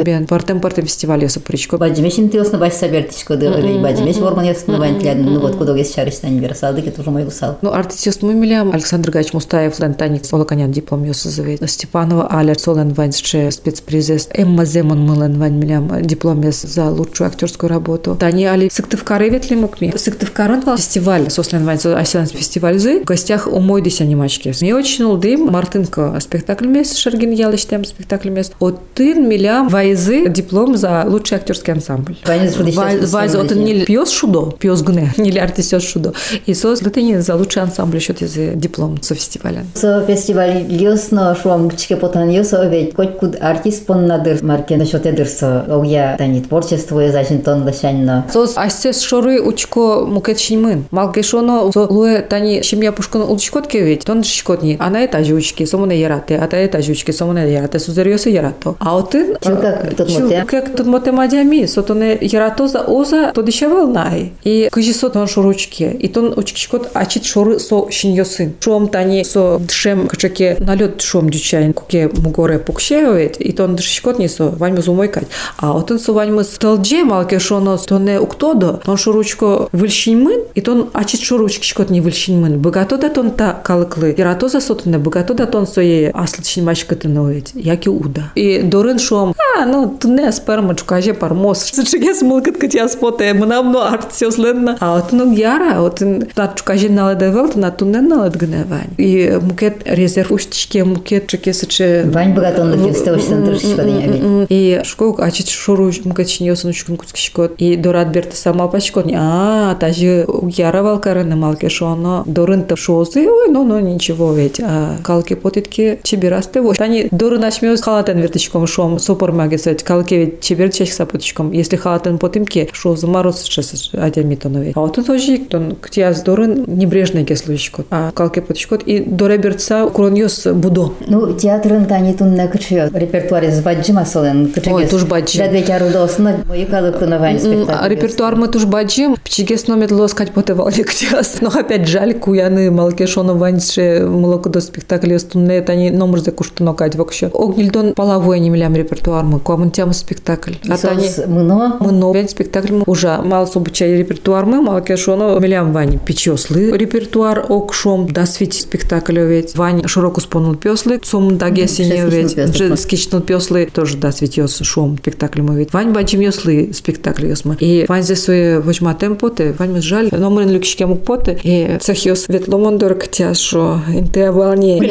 бен 0.04 0.28
партем 0.28 0.60
партем 0.60 0.86
фестиваль 0.86 1.24
ёс 1.24 1.38
причко. 1.44 1.78
Баджимешин 1.78 2.30
ты 2.30 2.38
ёсна 2.38 2.58
баш 2.60 2.74
сабертиш 2.74 3.24
коду, 3.24 3.46
или 3.46 3.82
баджимеш 3.82 4.18
ворман 4.18 4.46
ёсна 4.46 4.78
бань 4.78 5.00
тлядн, 5.00 5.24
ну 5.24 5.40
вот 5.40 5.56
кудо 5.56 5.74
гес 5.76 5.94
шариш 5.94 6.16
тани 6.16 6.40
версалды, 6.40 6.82
ке 6.82 6.92
тоже 6.92 7.10
мой 7.12 7.24
гусал. 7.24 7.58
Ну, 7.62 7.72
артист 7.72 8.03
мы 8.22 8.34
милям 8.34 8.72
Александр 8.74 9.12
Гач 9.12 9.34
Мустаев 9.34 9.80
Лентаник 9.80 10.24
Олаканян 10.32 10.72
диплом 10.72 11.04
ёс 11.04 11.24
завет. 11.24 11.70
Степанова 11.70 12.28
Аля 12.34 12.56
Солен 12.56 12.94
вань 12.94 13.14
ще 13.14 13.50
спецпризес. 13.52 14.30
Эмма 14.34 14.66
Земон 14.66 15.00
мылен 15.00 15.40
вань 15.40 15.54
милям 15.54 15.90
диплом 16.02 16.44
за 16.52 16.90
лучшую 16.90 17.28
актерскую 17.28 17.70
работу. 17.70 18.16
Тани 18.20 18.46
Али 18.46 18.70
Сыктывкары 18.70 19.30
ветли 19.30 19.56
мукми. 19.56 19.94
Сыктывкарын 19.96 20.62
вал 20.62 20.78
фестиваль 20.78 21.30
сослен 21.30 21.66
вань 21.66 21.80
со 21.80 21.98
асянс 21.98 22.32
фестиваль 22.32 22.78
зы. 22.78 23.02
В 23.02 23.06
гостях 23.06 23.48
у 23.48 23.60
мой 23.60 23.82
дися 23.82 24.06
немачки. 24.06 24.54
Мне 24.62 24.76
очень 24.76 25.06
улдым 25.06 25.46
Мартынко 25.46 26.18
спектакль 26.20 26.68
мес 26.68 26.96
Шергин 26.96 27.32
Ялыштем 27.32 27.86
спектакль 27.86 28.30
мес. 28.30 28.52
Отын 28.60 29.28
милям 29.28 29.70
вайзы 29.70 30.28
диплом 30.30 30.76
за 30.78 31.06
лучший 31.08 31.38
актерский 31.38 31.74
ансамбль. 31.74 32.18
Вань 32.26 32.50
Вайзы 32.54 33.38
вроде. 33.38 33.56
не 33.56 33.86
пьес 33.86 34.10
шудо, 34.10 34.52
пьес 34.60 34.82
гне, 34.82 35.14
не 35.18 35.38
артист 35.38 35.74
ёс 35.74 35.84
шудо. 35.84 36.14
И 36.46 36.54
сос 36.54 36.82
лытыни 36.82 37.18
за 37.18 37.36
лучший 37.36 37.62
ансамбль 37.62 37.93
счет 38.00 38.22
из 38.22 38.34
диплом 38.56 39.02
со 39.02 39.16
фестиваля. 39.16 39.66
Со 39.76 40.06
фестиваль 40.06 40.66
ёсна 40.70 41.36
шуам 41.36 41.72
чке 41.72 41.96
потан 41.96 42.30
ёса 42.30 42.62
овет, 42.62 42.94
кот 42.94 43.18
куд 43.18 43.38
артист 43.40 43.86
пон 43.86 44.08
надыр 44.08 44.44
марке 44.44 44.78
насчет 44.78 45.06
эдырса, 45.06 45.66
огя 45.70 46.16
тани 46.18 46.42
творчество 46.42 47.00
я 47.00 47.12
зачем 47.12 47.42
тон 47.42 47.64
лашанна. 47.64 48.26
Сос 48.32 48.54
асес 48.58 49.02
шоры 49.02 49.42
учко 49.42 50.06
мукет 50.06 50.40
шиньмын. 50.40 50.86
Малке 50.92 51.24
шоно 51.24 51.72
со 51.72 51.82
луэ 51.82 52.22
тани 52.22 52.62
шимья 52.64 52.92
пушкан 52.92 53.22
улчкот 53.22 53.68
кевит, 53.68 54.06
тон 54.06 54.24
шкотни. 54.24 54.78
А 54.80 54.90
на 54.90 55.02
это 55.02 55.24
жучки, 55.24 55.66
сомоне 55.66 56.00
ярате, 56.00 56.38
а 56.38 56.48
та 56.48 56.58
это 56.58 56.82
жучки, 56.82 57.12
сомоне 57.12 57.52
ярате, 57.52 57.80
сузерьёсы 57.80 58.30
ярато. 58.30 58.76
А 58.80 58.98
отын... 58.98 59.38
Чил 59.42 59.58
как 59.58 59.96
тут 59.96 60.10
моте? 60.10 60.46
как 60.48 60.76
тут 60.76 60.88
моте 60.88 61.12
мадями, 61.12 61.66
сотоне 61.66 62.18
ярато 62.22 62.68
за 62.68 62.82
оза, 62.82 63.32
то 63.34 63.42
дешевел 63.42 63.88
най. 63.88 64.34
И 64.44 64.70
кыжи 64.72 64.94
со 64.94 65.10
тон 65.10 65.28
шоручки, 65.28 65.84
и 65.84 66.08
тон 66.08 66.34
учкишкот 66.36 66.92
ачит 66.94 67.26
шоры 67.26 67.60
со 67.60 67.83
шиньёсын. 67.92 68.54
Шом 68.60 68.88
тани 68.88 69.24
со 69.24 69.60
дшем 69.60 70.08
качаке 70.08 70.58
налет 70.60 71.02
шом 71.02 71.30
дючайн, 71.30 71.74
куке 71.74 72.10
мугоре 72.14 72.60
пукшевет, 72.60 73.40
и 73.40 73.52
тон 73.52 73.76
дшишкот 73.76 74.20
не 74.20 74.28
со, 74.28 74.50
ваньму 74.50 74.82
зумойкать. 74.82 75.28
А 75.58 75.78
отын 75.78 76.00
со 76.00 76.14
ваньму 76.14 76.44
столдже 76.44 77.04
малке 77.04 77.40
шоно, 77.40 77.78
то 77.78 78.00
не 78.00 78.20
уктодо, 78.20 78.82
тон 78.86 78.98
шоручко 78.98 79.68
выльшиньмын, 79.72 80.42
и 80.56 80.62
тон 80.62 80.90
ачит 80.94 81.22
шоручкишкот 81.22 81.90
не 81.90 82.02
выльшиньмын. 82.02 82.60
Богато 82.60 82.98
да 82.98 83.10
тон 83.10 83.32
та 83.32 83.54
калыклы. 83.54 84.16
Ярато 84.18 84.48
за 84.48 84.60
сотоне, 84.62 84.98
богато 84.98 85.34
да 85.34 85.46
тон 85.46 85.68
сое 85.68 86.12
аслычын 86.12 86.64
мачкаты 86.64 87.08
новет, 87.08 87.52
яки 87.54 87.90
уда. 87.90 88.32
И 88.36 88.62
дорын 88.62 89.00
шом, 89.00 89.34
а, 89.58 89.66
ну, 89.66 89.98
туне 90.00 90.32
спермачку, 90.32 90.88
каже 90.88 91.14
пармос. 91.14 91.64
Сычыге 91.64 92.14
смылкат 92.14 92.58
кытя 92.58 92.88
споте, 92.88 93.34
мынамно 93.34 93.90
артисёсленна. 93.90 94.78
А 94.80 94.98
от 94.98 95.12
ну 95.12 95.34
яра, 95.34 95.84
от 95.84 96.02
на 96.02 96.54
чукаже 96.56 96.90
наледевел, 96.90 97.52
на 97.74 97.78
туне 97.78 98.02
налед 98.02 98.36
гневань. 98.36 98.94
И 98.98 99.40
мукет 99.42 99.82
резерв 99.86 100.32
уштичке, 100.32 100.84
мукет 100.84 101.28
чеке 101.28 101.54
сыче 101.54 102.04
Вань 102.06 102.36
центр 102.36 103.58
шкода 103.58 103.84
не 103.84 104.04
овет. 104.04 104.48
и 104.50 104.82
школ 104.84 105.16
ачит 105.20 105.50
шуру 105.50 105.92
мукет 106.06 106.28
чиньёсын 106.28 106.70
учкун 106.70 106.98
куцкишкот. 106.98 107.56
И 107.58 107.76
дорат 107.76 108.10
берте 108.10 108.36
сама 108.36 108.68
пачкот. 108.68 109.06
А, 109.14 109.76
тажи 109.76 110.26
яравал 110.58 111.00
караны 111.00 111.36
малке 111.36 111.70
шоно 111.70 112.24
дорын-то 112.26 112.76
шозы. 112.76 113.28
Ой, 113.28 113.50
ну, 113.50 113.64
ну, 113.64 113.80
ничего 113.80 114.34
ведь. 114.34 114.60
А 114.62 114.98
калки 115.04 115.34
потитки 115.36 116.00
чебирасты. 116.04 116.62
Вот 116.62 116.80
они 116.82 117.08
дорын 117.12 117.44
ашмёз 117.44 117.82
халатен 117.82 118.20
вертичком 118.20 118.68
шом 118.68 119.00
сопор 119.00 119.32
магисет. 119.32 119.84
Калки 119.84 120.14
ведь 120.14 120.42
чебер 120.42 120.72
чех 120.72 120.94
сапотичком. 120.94 121.52
Если 121.52 121.76
халатен 121.76 122.18
потимки, 122.18 122.70
шозы 122.72 123.08
мороз 123.08 123.42
сейчас 123.42 123.92
адямитонове. 123.94 124.74
А 124.76 124.80
вот 124.80 124.96
тут 124.96 125.08
тоже 125.08 125.38
тон 125.38 125.76
ктяз 125.76 126.22
дорын 126.22 126.64
небрежный 126.68 127.26
кеслуч 127.26 127.63
потышкот. 127.64 127.86
А 127.92 128.12
калке 128.12 128.42
потышкот 128.42 128.84
и 128.84 129.00
доре 129.00 129.38
берца 129.38 129.88
кроньос 129.90 130.48
будо. 130.48 130.94
Ну, 131.08 131.34
театрын 131.34 131.86
тани 131.86 132.14
тунна 132.14 132.48
кычıyor. 132.48 132.90
Репертуаре 132.94 133.52
зваджи 133.52 133.94
масолен. 133.94 134.54
Ой, 134.66 134.86
туж 134.86 135.04
баджи. 135.04 135.38
Да 135.38 135.48
две 135.48 135.64
чару 135.64 135.90
досна, 135.92 136.38
моикалы 136.48 136.92
кунавань 136.92 137.40
спектакль. 137.40 137.90
Репертуар 137.90 138.36
мы 138.36 138.48
туж 138.48 138.66
баджим, 138.66 139.16
пчигес 139.24 139.68
номет 139.68 139.92
лоскать 139.92 140.32
потевали 140.32 140.84
ктяс. 140.84 141.38
Но 141.42 141.50
опять 141.50 141.88
жаль, 141.88 142.14
куяны 142.14 142.72
малке 142.72 143.08
шоно 143.08 143.34
ваньше 143.34 144.06
молоко 144.08 144.50
до 144.50 144.62
спектакля 144.62 145.20
стунне, 145.20 145.62
тани 145.62 145.92
номер 145.92 146.20
за 146.20 146.32
куштуно 146.32 146.74
кать 146.74 146.96
вокщо. 146.96 147.30
Огнильдон 147.34 147.94
половой 147.94 148.40
не 148.40 148.50
милям 148.50 148.76
репертуар 148.76 149.24
мы, 149.24 149.40
куамын 149.40 149.72
тема 149.72 149.94
спектакль. 149.94 150.54
А 150.70 150.78
тани... 150.78 151.08
Мыно? 151.28 151.78
Мыно. 151.80 152.14
Спектакль 152.28 152.82
уже 152.86 153.18
мало 153.24 153.46
собучай 153.46 153.98
репертуар 153.98 154.46
мы, 154.46 154.62
малке 154.62 154.98
шоно 154.98 155.38
милям 155.40 155.74
вань 155.74 156.00
печеслы. 156.00 156.72
Репертуар 156.72 157.43
окшом 157.50 158.08
да 158.08 158.26
свити 158.26 158.60
спектакль 158.60 159.20
ведь. 159.20 159.56
Вань 159.56 159.88
широко 159.88 160.22
спонул 160.22 160.56
песлы, 160.56 161.00
сум 161.04 161.38
даге 161.38 161.68
сине 161.68 162.06
ведь. 162.08 162.38
Скичнул 162.80 163.22
песлы 163.22 163.70
тоже 163.74 163.98
да 163.98 164.12
светёс 164.12 164.60
шум 164.64 164.98
спектакль 164.98 165.42
мы 165.42 165.56
ведь. 165.56 165.74
Вань 165.74 165.92
бачим 165.92 166.20
ёслы 166.20 166.72
спектакль 166.74 167.28
ёсмы. 167.28 167.58
И 167.60 167.86
вань 167.88 168.04
здесь 168.04 168.24
свое 168.24 168.60
возьма 168.60 168.94
темпоте, 168.94 169.56
вань 169.58 169.72
мы 169.72 169.82
жаль, 169.82 170.10
но 170.12 170.30
мы 170.30 170.44
люкшке 170.44 170.86
мук 170.86 171.04
поте, 171.04 171.40
и 171.44 171.78
цех 171.80 172.06
ёс 172.06 172.28
вет 172.28 172.48
ломондор 172.48 172.96
ктя, 172.96 173.34
шо 173.34 173.82
инте 173.90 174.32
волне. 174.32 174.82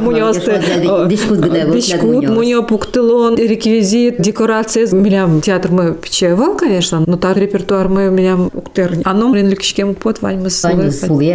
Мунёсты. 0.00 0.60
Дишкут, 1.72 2.28
мунё 2.28 2.62
пуктылон, 2.62 3.36
реквизит, 3.36 4.20
декорация. 4.20 4.86
Милям 4.92 5.40
театр 5.40 5.70
мы 5.70 5.94
печевал, 5.94 6.56
конечно, 6.56 7.02
но 7.06 7.16
так 7.16 7.36
репертуар 7.36 7.88
мы 7.88 8.10
милям 8.10 8.50
уктер. 8.52 8.98
А 9.04 9.14
но 9.14 9.28
мы 9.28 9.40
люкшке 9.40 9.84
мук 9.84 9.98
пот, 9.98 10.22
вань 10.22 10.40
мы 10.40 10.50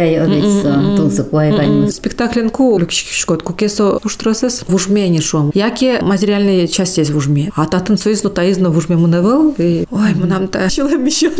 Вань 0.04 0.14
сулия, 0.14 0.22
овец, 0.22 0.96
тулсыкуай, 0.96 1.52
вань 1.52 1.90
Спектакленку 1.90 2.78
люкшкот, 2.78 3.42
кукесо 3.42 4.00
уштросес 4.04 4.64
в 4.66 4.74
ужмене 4.74 5.20
шом. 5.20 5.50
Яке 5.54 6.00
материальные 6.00 6.68
части 6.68 7.00
есть 7.00 7.10
в 7.10 7.16
ужме. 7.16 7.50
А 7.56 7.66
татын 7.66 7.96
союз, 7.96 8.22
но 8.22 8.30
таизно 8.30 8.70
в 8.70 8.76
ужме 8.76 8.96
муневел. 8.96 9.54
И, 9.58 9.86
ой, 9.90 10.14
мы 10.14 10.26
нам 10.26 10.48
та 10.48 10.68
человек 10.68 11.00
мещен. 11.00 11.32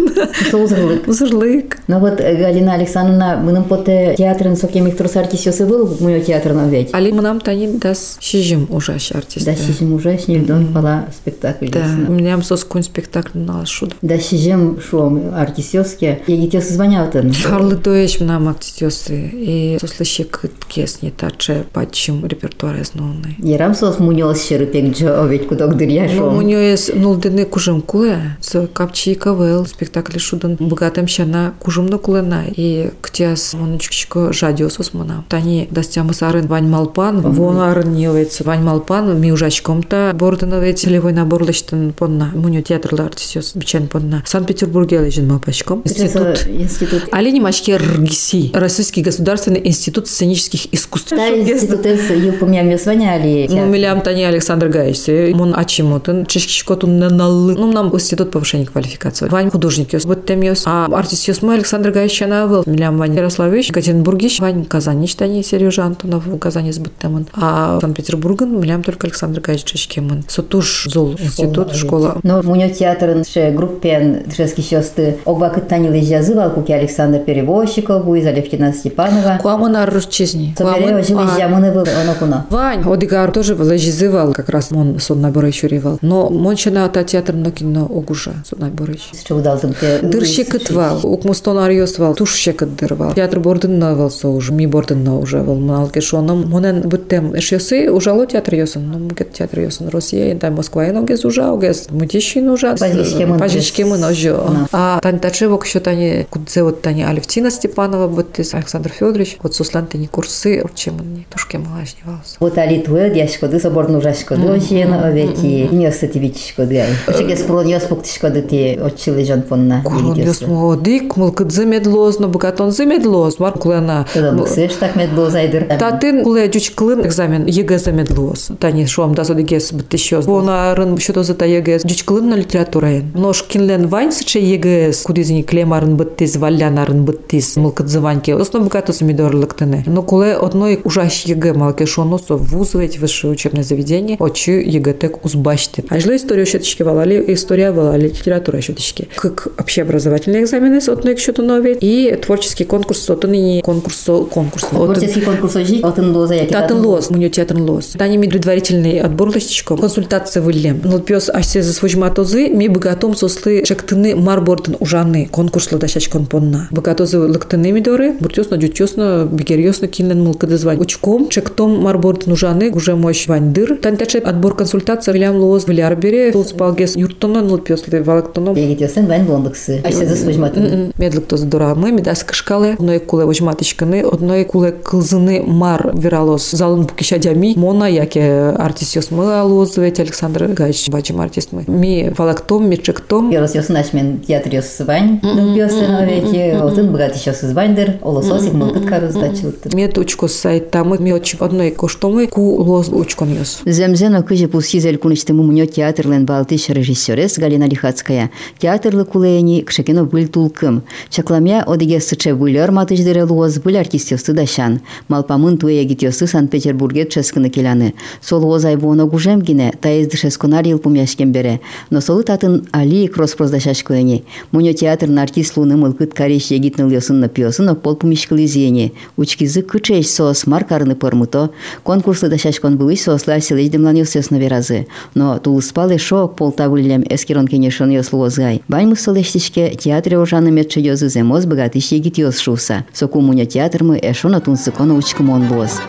Сулзырлык. 0.50 1.06
Зырлык. 1.06 1.78
Ну 1.88 2.00
вот, 2.00 2.18
Галина 2.18 2.74
Александровна, 2.74 3.40
мы 3.42 3.52
нам 3.52 3.64
поте 3.64 4.14
театрын 4.16 4.56
сокемик 4.56 4.96
турс 4.96 5.16
артисёсы 5.16 5.66
был, 5.66 5.96
мы 6.00 6.20
театрын 6.20 6.68
ведь. 6.68 6.94
Али 6.94 7.12
мы 7.12 7.22
нам 7.22 7.40
тани 7.40 7.68
дас 7.68 8.16
шижим 8.20 8.66
ужаш 8.70 9.12
артист. 9.12 9.46
Да 9.46 9.54
шижим 9.54 9.94
ужаш, 9.94 10.26
нельдон 10.28 10.72
пала 10.72 11.06
спектакль. 11.14 11.68
Да, 11.68 11.84
у 12.08 12.12
меня 12.12 12.40
сос 12.42 12.64
кун 12.64 12.82
спектакль 12.82 13.38
на 13.38 13.66
шуд. 13.66 13.94
Да 14.02 14.18
шижим 14.18 14.80
шом 14.80 15.34
артисёске. 15.34 16.22
Я 16.26 16.36
гитёсы 16.36 16.72
звонятын. 16.72 17.32
Харлы 17.32 17.76
доеш 17.76 18.20
нам 18.20 18.48
артисёсы. 18.54 19.30
И 19.32 19.78
сослышек 19.80 20.42
кесни 20.68 21.10
таче 21.10 21.64
пачим 21.72 22.26
репертуар 22.26 22.80
основной. 22.80 23.36
Ярам 23.38 23.74
сос 23.74 23.98
мунёс 23.98 24.46
шерыпек 24.46 24.96
джо 24.96 25.22
овет 25.22 25.46
кудок 25.46 25.76
дырья 25.76 26.08
Ну, 26.14 26.40
нее 26.42 26.70
есть 26.70 26.94
нулдыны 26.94 27.44
кужым 27.44 27.82
куле, 27.82 28.36
со 28.40 28.66
капчи 28.66 29.14
кавел, 29.14 29.66
спектакль 29.66 30.18
шудан 30.18 30.56
богатым 30.58 31.06
щана 31.06 31.54
кужымно 31.58 31.98
кулена, 31.98 32.44
и 32.54 32.90
ктяс 33.00 33.54
моночкичко 33.54 34.32
жадиосос 34.32 34.94
мона. 34.94 35.24
Тани 35.28 35.68
дастямы 35.70 36.14
сарын 36.14 36.46
вань 36.46 36.68
малпан, 36.68 37.20
вон 37.20 37.60
арын 37.60 37.92
невец 37.92 38.40
вань 38.40 38.62
малпан, 38.62 39.20
ми 39.20 39.32
ужачком-то 39.32 40.12
бордыновец 40.14 40.80
целевой 40.80 41.12
набор 41.12 41.44
лештен 41.44 41.92
понна, 41.92 42.30
муню 42.34 42.62
театрлы 42.62 43.04
артисёс 43.04 43.54
бичен 43.54 43.88
понна. 43.88 44.22
Санкт-Петербурге 44.26 45.00
лежен 45.04 45.28
малпачком. 45.28 45.82
Институт. 45.84 46.46
Институт. 46.46 47.08
Алини 47.10 47.40
Мачке 47.40 47.76
РГИСИ, 47.76 48.43
Российский 48.52 49.02
государственный 49.02 49.60
институт 49.66 50.08
сценических 50.08 50.72
искусств. 50.72 51.10
Да, 51.10 51.28
институт 51.28 51.86
юпумям 51.86 52.76
звоняли. 52.78 53.46
Ну, 53.50 53.66
милям 53.66 54.00
Тани 54.00 54.24
Александр 54.24 54.68
Гаевич, 54.68 55.34
мон 55.34 55.54
ачимотын, 55.56 56.26
чешкишкотун 56.26 56.98
неналы. 56.98 57.54
Ну, 57.54 57.72
нам 57.72 57.94
институт 57.94 58.30
повышения 58.30 58.66
квалификации. 58.66 59.28
Вань 59.28 59.50
художник 59.50 59.92
ёс, 59.92 60.04
вот 60.04 60.26
тем 60.26 60.42
ёс. 60.42 60.64
А 60.66 60.86
артист 60.92 61.28
ёс 61.28 61.42
мы 61.42 61.54
Александр 61.54 61.90
Гаевич 61.90 62.22
был. 62.22 62.64
Милям 62.66 62.98
Вань 62.98 63.14
Ярославович, 63.14 63.68
Екатеринбургич, 63.70 64.40
Вань 64.40 64.64
Казанич, 64.64 65.14
Тани 65.14 65.42
Сережа 65.42 65.84
Антонов, 65.84 66.26
в 66.26 66.38
Казани 66.38 66.72
сбыттемон. 66.72 67.26
А 67.34 67.78
Санкт-Петербурган, 67.80 68.60
милям 68.60 68.82
только 68.82 69.06
Александр 69.06 69.40
Гаевич 69.40 69.64
чешкемон. 69.64 70.24
Сотуш 70.28 70.86
зол 70.90 71.14
институт, 71.18 71.74
школа. 71.74 72.18
Но 72.22 72.42
мунё 72.42 72.68
театрын 72.68 73.24
ше 73.24 73.50
группен 73.50 74.24
шески 74.34 74.60
шёсты 74.60 75.18
огвакыт 75.24 75.68
танилы 75.68 76.02
жазывал, 76.02 76.50
куки 76.50 76.72
Александр 76.72 77.20
Перевозчиков, 77.20 78.04
Буиза 78.04 78.32
Левкина 78.34 78.72
Степанова. 78.72 79.38
Куамонар 79.40 80.04
честни. 80.06 80.54
Соберева 80.56 81.02
живы 81.02 81.22
жамыны 81.38 81.72
был, 81.72 81.82
оно 81.82 82.14
куна. 82.18 82.46
Вань, 82.50 82.82
Одигар 82.90 83.30
тоже 83.32 83.54
лежизывал, 83.54 84.32
как 84.32 84.48
раз 84.48 84.70
он 84.72 84.98
сон 85.00 85.20
набора 85.20 85.48
еще 85.48 85.68
ревал. 85.68 85.98
Но 86.02 86.30
мончана 86.30 86.88
та 86.88 87.04
театр 87.04 87.34
но 87.34 87.50
кино 87.50 87.84
огужа 87.84 88.32
сон 88.48 88.60
набора 88.60 88.94
Что 89.12 89.36
удалдым 89.36 89.74
те. 89.80 89.98
Дыр 90.02 90.24
шекытвал, 90.26 91.00
укмустон 91.04 91.58
арьосвал, 91.58 92.14
туш 92.14 92.34
шекытдырвал. 92.34 93.14
Театр 93.14 93.40
бордын 93.40 93.78
навал 93.78 94.10
соуж, 94.10 94.50
ми 94.50 94.66
бордын 94.66 95.02
на 95.04 95.18
уже 95.18 95.42
вал 95.42 95.56
малке 95.56 96.00
шоном. 96.00 96.48
Монен 96.48 96.82
бүттем 96.82 97.36
эшесы 97.38 97.90
ужало 97.90 98.26
театр 98.26 98.54
йосын. 98.54 98.90
Ну, 98.90 98.98
мукет 98.98 99.32
театр 99.32 99.60
йосын 99.60 99.88
Россия, 99.88 100.34
да 100.34 100.50
Москва 100.50 100.86
ен 100.86 100.96
огез 100.98 101.24
ужа, 101.24 101.52
огез 101.52 101.88
мутищин 101.90 102.48
ужа. 102.48 102.76
Пажичке 102.78 103.26
мын 103.26 103.38
Пажичке 103.38 103.84
мын 103.84 104.00
без- 104.00 104.06
ожо. 104.06 104.48
на. 104.50 104.68
А 104.72 105.00
тань 105.00 105.18
тачевок 105.18 105.66
еще 105.66 105.80
тани, 105.80 106.26
кудзе 106.30 106.62
вот 106.62 106.82
тани 106.82 107.02
Алевтина 107.04 107.50
Степанова, 107.50 108.08
вот 108.26 108.38
Александр 108.54 108.90
Федорович, 108.90 109.38
вот 109.42 109.54
суслан 109.54 109.86
тани 109.86 110.06
курсы, 110.06 110.62
чем 110.74 110.94
он 111.00 111.24
тушке 111.30 111.58
малажневался. 111.58 112.36
Вот 112.40 112.58
али 112.58 112.80
твой 112.80 113.10
дяшкоды, 113.10 113.60
соборну 113.60 113.98
ужашкоды, 113.98 114.48
ошен 114.48 114.92
овети, 114.94 115.68
университети 115.70 116.18
бичкоды. 116.18 116.78
ай. 116.78 116.88
Очеге 117.06 117.36
скрон 117.36 117.66
ёс 117.66 117.84
пуктишкоды 117.84 118.42
ти 118.42 118.78
отчилы 118.80 119.24
жон 119.24 119.42
понна. 119.42 119.82
Курон 119.82 120.14
ясмо 120.14 120.76
дик, 120.76 121.16
мылкыт 121.16 121.52
замедлоз, 121.52 122.18
но 122.18 122.28
богатон 122.28 122.70
замедлоз, 122.70 123.38
мар 123.38 123.52
кулена. 123.52 124.06
Тогда 124.12 124.32
буксеш 124.32 124.74
так 124.74 124.96
медло 124.96 125.30
зайдыр. 125.30 125.64
Татын 125.78 126.24
куле 126.24 126.50
жуч 126.52 126.70
кылын 126.70 127.06
экзамен 127.06 127.46
ЕГЭ 127.46 127.78
замедлоз. 127.78 128.50
Тани 128.60 128.86
шуам 128.86 129.14
да 129.14 129.24
содигес 129.24 129.72
битишёс. 129.72 130.26
Вона 130.26 130.74
рын 130.74 130.98
что 130.98 131.22
за 131.22 131.34
та 131.34 131.44
ЕГЭ 131.44 131.80
жуч 131.80 132.04
кылын 132.04 132.30
на 132.30 132.34
литература. 132.36 133.02
Нож 133.14 133.42
кинлен 133.42 133.88
вайн 133.88 134.12
сыче 134.12 134.40
ЕГЭ 134.40 134.92
кудизни 135.04 135.42
клемарын 135.42 135.96
биттиз, 135.96 136.36
валянарын 136.36 137.04
биттиз, 137.04 137.56
мылкыт 137.56 137.88
званьке. 137.88 138.13
Основ 138.40 138.64
богатос 138.64 139.00
мидорлыктыны. 139.00 139.84
Но 139.86 140.02
куле 140.02 140.34
одной 140.34 140.80
ужаш 140.84 141.24
ЕГЭ 141.24 141.52
малке 141.54 141.86
шоносо 141.86 142.36
вуз 142.36 142.74
ведь 142.74 142.98
высшее 142.98 143.32
учебное 143.32 143.62
заведение, 143.62 144.16
очи 144.18 144.50
ЕГЭ 144.50 144.94
тек 144.94 145.24
узбачты. 145.24 145.84
А 145.88 145.98
жила 146.00 146.16
историю 146.16 146.46
щеточки 146.46 146.82
валали, 146.82 147.22
история 147.28 147.70
вала, 147.72 147.96
литература 147.96 148.60
щеточки. 148.60 149.08
Как 149.16 149.48
общеобразовательные 149.58 150.42
экзамены 150.44 150.80
с 150.80 150.88
одной 150.88 151.14
к 151.14 151.18
счету 151.18 151.42
нове 151.42 151.74
и 151.80 152.14
творческий 152.16 152.64
конкурс 152.64 153.00
с 153.02 153.10
отныне 153.10 153.62
конкурс 153.62 154.04
конкурс. 154.30 154.64
От- 154.64 154.70
Творческий 154.70 155.20
конкурс 155.20 155.56
ожи, 155.56 155.80
отын 155.82 156.14
лоза 156.16 156.34
яки. 156.34 156.52
Татын 156.52 156.84
лос, 156.84 157.10
муню 157.10 157.28
театр 157.28 157.56
лос. 157.58 157.94
Тани 157.98 158.16
ми 158.16 158.28
предварительный 158.28 159.00
отбор 159.00 159.28
ластичком. 159.28 159.78
Консультация 159.78 160.42
вылем. 160.42 160.80
Ну 160.84 160.98
пес 161.00 161.28
ашсе 161.28 161.62
за 161.62 161.72
свой 161.72 161.90
жматозы, 161.90 162.48
ми 162.48 162.68
богатом 162.68 163.14
сослы 163.16 163.64
шектыны 163.64 164.14
марбордын 164.16 164.76
ужаны 164.80 165.26
конкурслы 165.30 165.78
дашачкон 165.78 166.26
понна. 166.26 166.68
Богатозы 166.70 167.18
лыктыны 167.18 167.72
мидоры, 167.72 168.03
буртёсно, 168.12 168.56
джутёсно, 168.56 169.28
бигерьёсно 169.30 169.88
кинен 169.88 170.22
мылкыды 170.22 170.56
звань. 170.58 170.78
Учком, 170.78 171.30
шектом 171.30 171.80
марбордын 171.82 172.32
ужаны, 172.32 172.70
уже 172.70 172.96
мощь 172.96 173.26
вандыр. 173.28 173.76
Тань 173.76 173.96
таче 173.96 174.18
отбор 174.18 174.54
консультация 174.56 175.12
вилям 175.12 175.36
лос, 175.36 175.66
виляр 175.66 175.96
бере, 175.96 176.32
тулс 176.32 176.52
палгес 176.52 176.96
юртоно, 176.96 177.42
ну 177.42 177.58
пёслы 177.58 178.02
валактоно. 178.02 178.50
Егетесен 178.50 179.06
вайн 179.06 179.24
бондыксы. 179.26 179.82
Айсе 179.84 180.06
за 180.06 180.16
свыжматын. 180.16 180.92
Медлик 180.98 181.26
то 181.26 181.36
здоровы, 181.36 181.92
медас 181.92 182.24
кышкалы, 182.24 182.72
одной 182.72 182.98
куле 182.98 183.24
вожматышканы, 183.26 184.02
одной 184.02 184.44
куле 184.44 184.72
кылзыны 184.72 185.42
мар 185.46 185.92
виралос 185.94 186.50
залын 186.50 186.86
букишадями, 186.86 187.54
мона 187.56 187.84
яке 187.84 188.54
артист 188.58 188.96
ёсмы 188.96 189.34
алоз, 189.34 189.76
ведь 189.76 190.00
Александр 190.00 190.46
Гаич 190.48 190.88
бачим 190.88 191.20
артист 191.20 191.50
мы. 191.52 191.64
Ми 191.66 192.10
фалактом, 192.14 192.68
ми 192.68 192.76
чектом, 192.76 193.30
Йорос 193.30 193.54
ёсын 193.54 193.76
ачмен 193.76 194.20
театр 194.20 194.54
ёс 194.54 194.80
вайн. 194.80 195.20
Ну 195.22 195.54
пёсын 195.54 195.94
овети, 196.02 196.56
отын 196.60 196.90
богат 196.90 197.14
ещё 197.14 197.32
вайндыр. 197.52 197.83
Олососик 197.83 197.83
кыргыздыр 197.84 197.98
олососик 198.02 198.52
мылгыт 198.52 198.86
карыздачлыктыр 198.86 199.74
мет 199.74 199.94
там 199.94 200.28
сайттамы 200.28 200.96
в 200.96 201.42
одной 201.42 201.70
коштомы 201.70 202.26
ку 202.26 202.62
лос 202.62 202.88
учкомёс 202.88 203.62
земзен 203.64 204.14
окыжи 204.14 204.48
пусхизель 204.48 204.98
куныштымы 204.98 205.42
мунё 205.42 205.66
театрлен 205.66 206.24
балтыш 206.24 206.68
режиссерес 206.68 207.38
галина 207.38 207.64
лихацкая 207.64 208.30
театрлы 208.58 209.04
кулени 209.04 209.62
кшекено 209.62 210.04
быль 210.04 210.28
тулкым 210.28 210.82
чакламя 211.10 211.62
одыге 211.62 212.00
сыче 212.00 212.34
вылер 212.34 212.70
матыждыре 212.70 213.24
луоз 213.24 213.58
был 213.58 213.76
артистёсты 213.76 214.32
дашан 214.32 214.80
малпамын 215.08 215.58
туэ 215.58 215.84
гитёсы 215.84 216.26
санкт-петербурге 216.26 217.06
чэскыны 217.06 217.50
келяны 217.50 217.94
сол 218.20 218.44
лоз 218.44 218.64
айбуоно 218.64 219.06
гужем 219.06 219.40
гине 219.42 219.72
таезды 219.80 220.16
шесконар 220.16 220.66
ил 220.66 220.78
пумяшкем 220.78 221.32
бере. 221.32 221.60
Но 221.90 222.00
солы 222.00 222.22
татын 222.22 222.66
али 222.72 223.06
кроспроздашаш 223.06 223.82
куэни 223.82 224.24
мунё 224.52 224.72
театрын 224.72 225.18
артист 225.18 225.56
луны 225.56 225.76
мылкыт 225.76 226.14
кареш 226.14 226.46
егитныл 226.50 226.88
ёсынны 226.90 227.28
пиосын 227.28 227.73
пёсын 227.73 227.73
шона 227.73 227.75
пол 227.75 227.95
пумишкализене, 227.95 228.91
учкизы 229.17 229.61
кычеш 229.61 230.07
сос 230.07 230.47
маркарны 230.47 230.95
пырмуто, 230.95 231.49
конкурсы 231.83 232.29
да 232.29 232.37
шашкон 232.37 232.77
былыш 232.77 233.01
сосла 233.01 233.39
селеч 233.39 233.71
демланился 233.71 234.21
веразы. 234.29 234.87
Но 235.15 235.39
тулыспалы 235.39 235.97
шок 235.97 236.35
пол 236.35 236.51
тавыллем 236.51 237.03
эскерон 237.09 237.47
кенешон 237.47 237.89
ёслуозгай. 237.89 238.61
Бань 238.67 238.89
мыссалештичке 238.89 239.75
театре 239.75 240.17
ожаны 240.19 240.51
метче 240.51 240.81
ёзы 240.81 241.09
земоз 241.09 241.45
богатыш 241.45 241.91
егит 241.91 242.17
ёз 242.17 242.39
шуса. 242.39 242.85
Соку 242.93 243.21
муня 243.21 243.45
театрмы 243.45 243.99
эшона 244.01 244.41
тунсыкона 244.41 244.93
учкымон 244.95 245.47
боз. 245.47 245.81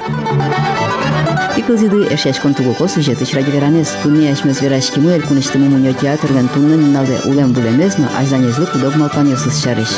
Икылзиды 1.56 2.06
эшяш 2.14 2.38
контугуко 2.40 2.88
сюжеты 2.88 3.26
чрадиверанес. 3.26 3.88
Тунни 4.02 4.28
ашмес 4.28 4.62
верашкиму 4.62 5.10
эл 5.10 5.20
куныштымы 5.22 5.68
муньо 5.68 5.92
театрган 5.92 6.48
тунны 6.48 6.76
миналде 6.76 7.18
улем 7.26 7.52
булемез, 7.52 7.98
но 7.98 8.06
ажданезлык 8.18 8.74
удоб 8.74 8.96
малпанёсыз 8.96 9.62
шарыш. 9.62 9.90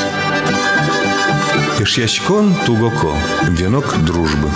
Кешьящкон 1.78 2.56
Тугоко. 2.66 3.14
Венок 3.44 3.94
дружбы. 4.04 4.50